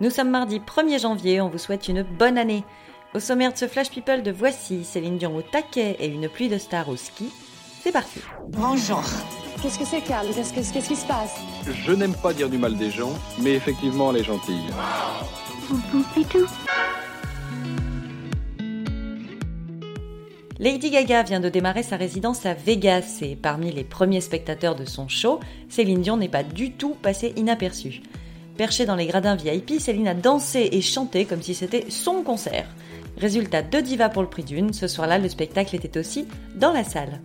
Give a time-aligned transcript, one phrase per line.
[0.00, 2.64] Nous sommes mardi 1er janvier, on vous souhaite une bonne année.
[3.14, 6.48] Au sommaire de ce Flash People de Voici, Céline Dion au taquet et une pluie
[6.48, 7.30] de stars au ski.
[7.82, 8.18] C'est parti.
[8.48, 9.02] Bonjour.
[9.62, 11.36] Qu'est-ce que c'est, Carl Qu'est-ce que- qu'est-ce qui se passe?
[11.84, 14.64] Je n'aime pas dire du mal des gens, mais effectivement, elle est gentille.
[20.60, 24.84] Lady Gaga vient de démarrer sa résidence à Vegas et parmi les premiers spectateurs de
[24.84, 28.02] son show, Céline Dion n'est pas du tout passée inaperçue.
[28.56, 32.68] Perchée dans les gradins VIP, Céline a dansé et chanté comme si c'était son concert.
[33.16, 36.84] Résultat, deux divas pour le prix d'une, ce soir-là le spectacle était aussi dans la
[36.84, 37.20] salle.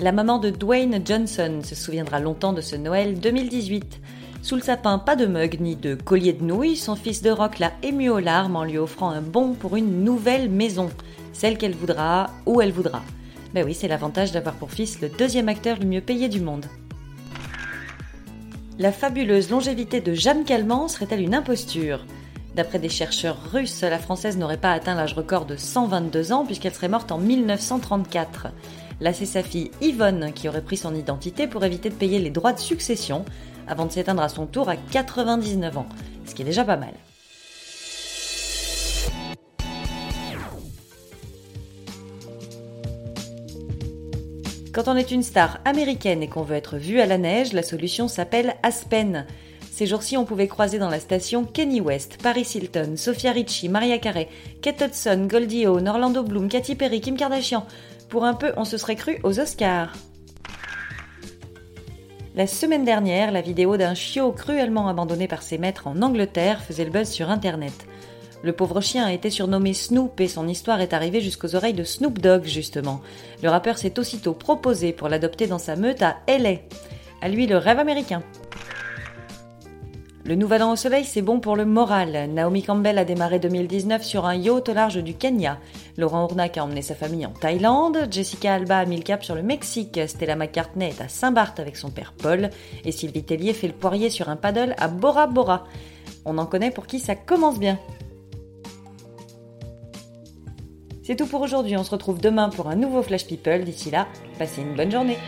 [0.00, 4.00] La maman de Dwayne Johnson se souviendra longtemps de ce Noël 2018.
[4.42, 7.58] Sous le sapin, pas de mug ni de collier de nouilles, son fils de rock
[7.58, 10.90] l'a ému aux larmes en lui offrant un bon pour une nouvelle maison,
[11.32, 13.02] celle qu'elle voudra, où elle voudra.
[13.54, 16.66] Ben oui, c'est l'avantage d'avoir pour fils le deuxième acteur le mieux payé du monde.
[18.76, 22.04] La fabuleuse longévité de Jeanne Calment serait-elle une imposture?
[22.56, 26.74] D'après des chercheurs russes, la française n'aurait pas atteint l'âge record de 122 ans puisqu'elle
[26.74, 28.48] serait morte en 1934.
[29.00, 32.30] Là, c'est sa fille Yvonne qui aurait pris son identité pour éviter de payer les
[32.30, 33.24] droits de succession
[33.68, 35.86] avant de s'éteindre à son tour à 99 ans,
[36.24, 36.94] ce qui est déjà pas mal.
[44.74, 47.62] Quand on est une star américaine et qu'on veut être vu à la neige, la
[47.62, 49.24] solution s'appelle Aspen.
[49.70, 53.98] Ces jours-ci, on pouvait croiser dans la station Kenny West, Paris Hilton, Sophia Ricci, Maria
[53.98, 54.28] Carey,
[54.62, 57.64] Kate Hudson, Goldie Hawn, Orlando Bloom, Katy Perry, Kim Kardashian.
[58.08, 59.92] Pour un peu, on se serait cru aux Oscars.
[62.34, 66.84] La semaine dernière, la vidéo d'un chiot cruellement abandonné par ses maîtres en Angleterre faisait
[66.84, 67.86] le buzz sur Internet.
[68.44, 71.82] Le pauvre chien a été surnommé Snoop et son histoire est arrivée jusqu'aux oreilles de
[71.82, 73.00] Snoop Dogg, justement.
[73.42, 76.56] Le rappeur s'est aussitôt proposé pour l'adopter dans sa meute à LA.
[77.22, 78.22] À lui le rêve américain.
[80.26, 82.28] Le nouvel an au soleil, c'est bon pour le moral.
[82.34, 85.58] Naomi Campbell a démarré 2019 sur un yacht au large du Kenya.
[85.96, 88.08] Laurent Ournac a emmené sa famille en Thaïlande.
[88.10, 89.98] Jessica Alba a mis le cap sur le Mexique.
[90.06, 92.50] Stella McCartney est à Saint-Barth avec son père Paul.
[92.84, 95.64] Et Sylvie Tellier fait le poirier sur un paddle à Bora Bora.
[96.26, 97.78] On en connaît pour qui ça commence bien.
[101.04, 101.76] C'est tout pour aujourd'hui.
[101.76, 103.64] On se retrouve demain pour un nouveau Flash People.
[103.64, 105.18] D'ici là, passez une bonne journée.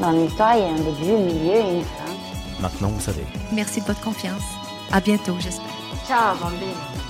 [0.00, 2.60] Dans l'histoire, il y a un début, un milieu et une fin.
[2.60, 3.22] Maintenant, vous savez.
[3.52, 4.42] Merci de votre confiance.
[4.90, 5.66] À bientôt, j'espère.
[6.06, 7.09] Ciao, bambine.